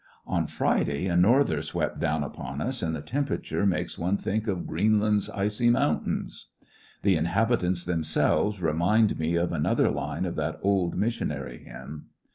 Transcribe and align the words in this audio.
On 0.25 0.47
Friday 0.47 1.05
a 1.05 1.15
norther 1.15 1.61
swept 1.61 1.99
down 1.99 2.23
upon 2.23 2.59
us, 2.59 2.81
and 2.81 2.95
the 2.95 3.03
temperature 3.03 3.67
makes 3.67 3.99
one 3.99 4.17
think 4.17 4.47
of 4.47 4.65
'Greenland's 4.65 5.29
icy 5.29 5.69
mountains.' 5.69 6.47
The 7.03 7.15
inhabitants 7.15 7.85
themselves 7.85 8.63
remind 8.63 9.19
me 9.19 9.35
of 9.35 9.53
another 9.53 9.91
line 9.91 10.25
of 10.25 10.33
that 10.37 10.57
old 10.63 10.97
missionary 10.97 11.63
hymn. 11.65 12.05